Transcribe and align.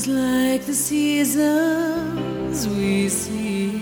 is 0.00 0.06
like 0.06 0.62
the 0.66 0.72
seasons 0.74 2.66
we 2.68 3.08
see 3.08 3.80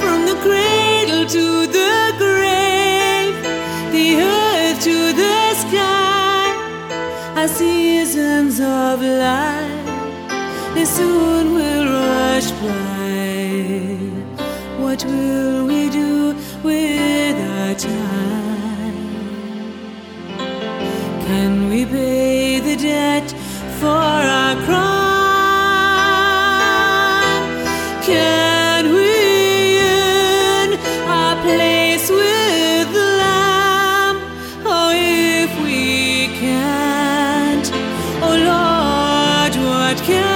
From 0.00 0.26
the 0.26 0.36
cradle 0.44 1.24
to 1.36 1.66
the 1.78 2.14
grave, 2.18 3.36
the 3.92 4.08
earth 4.20 4.82
to 4.82 5.12
the 5.22 5.54
sky, 5.54 6.54
our 7.36 7.48
seasons 7.48 8.60
of 8.60 9.00
life. 9.00 9.65
Can? 40.02 40.35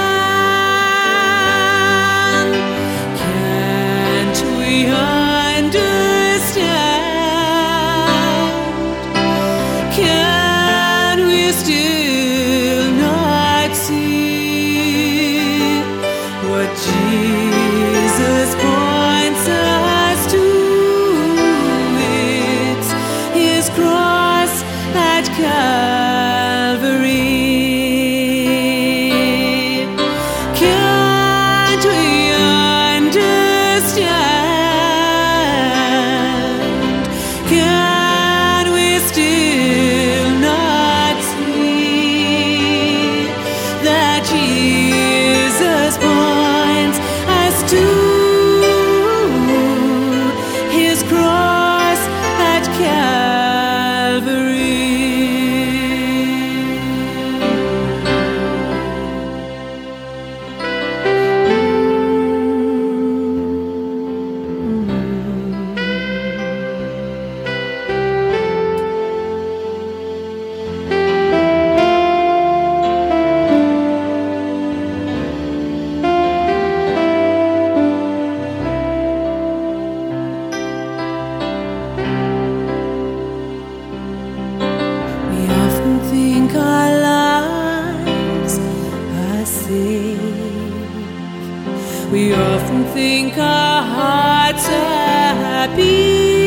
We 92.11 92.33
often 92.33 92.83
think 92.93 93.37
our 93.37 93.83
hearts 93.83 94.67
are 94.67 95.33
happy. 95.47 96.41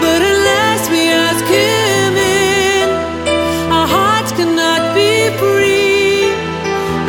But 0.00 0.20
unless 0.32 0.88
we 0.88 1.08
ask 1.08 1.44
Him 1.46 2.14
in, 2.16 2.88
our 3.72 3.88
hearts 3.88 4.30
cannot 4.30 4.94
be 4.94 5.30
free. 5.42 6.30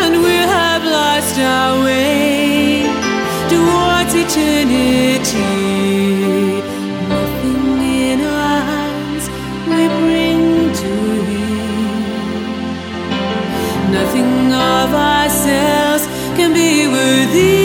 And 0.04 0.24
we 0.24 0.36
have 0.56 0.84
lost 0.84 1.38
our 1.38 1.84
way 1.86 2.90
towards 3.54 4.16
eternity. 4.24 5.38
Nothing 7.14 7.64
in 8.10 8.22
our 8.22 8.60
hands 8.72 9.30
we 9.70 9.88
bring 10.02 10.42
to 10.82 10.94
Him. 11.30 12.02
Nothing 13.92 14.52
of 14.52 14.94
ourselves 14.96 15.83
be 16.54 16.88
worthy. 16.88 17.63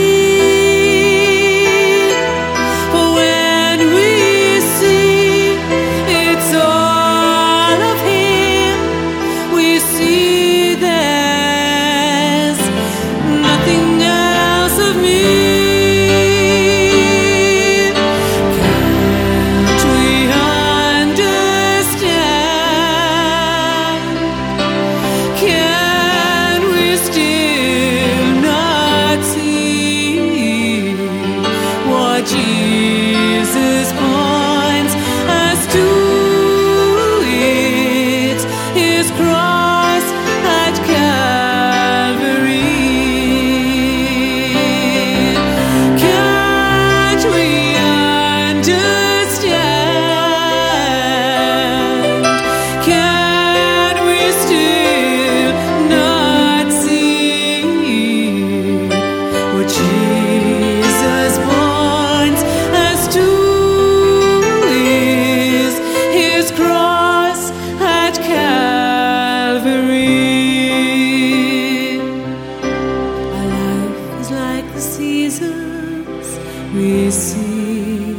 Seasons 74.80 76.38
we 76.74 77.10
see. 77.10 78.14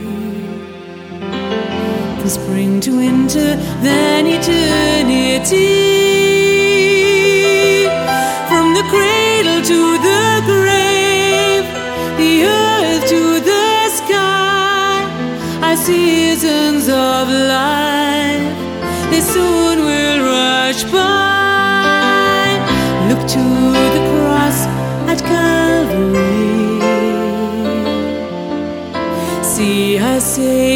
From 2.20 2.30
spring 2.30 2.80
to 2.82 2.92
winter, 2.98 3.56
then 3.82 4.28
eternity. 4.28 5.66
From 8.50 8.74
the 8.74 8.84
cradle 8.94 9.62
to 9.72 9.98
the 10.10 10.42
grave, 10.46 11.66
the 12.18 12.44
earth 12.46 13.08
to 13.10 13.40
the 13.40 13.90
sky, 13.90 15.04
are 15.64 15.78
seasons 15.78 16.90
of 16.90 17.30
life. 17.30 18.58
They 19.12 19.22
soon 19.22 19.80
will 19.86 20.20
rush 20.26 20.84
by. 20.86 22.60
Look 23.10 23.28
to 23.30 23.59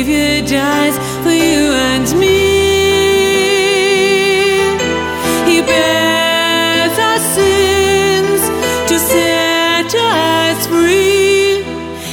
Savior 0.04 0.46
dies 0.46 0.98
for 1.24 1.32
you 1.32 1.72
and 1.72 2.20
me. 2.20 2.36
He 5.50 5.62
bears 5.62 7.00
our 7.00 7.20
sins 7.20 8.42
to 8.90 9.00
set 9.00 9.96
us 9.96 10.68
free. 10.68 11.64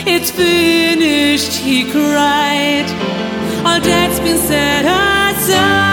It's 0.07 0.31
finished, 0.31 1.55
he 1.55 1.91
cried. 1.91 2.87
Our 3.67 3.81
debt's 3.81 4.21
been 4.21 4.39
set 4.39 4.85
aside. 4.85 5.90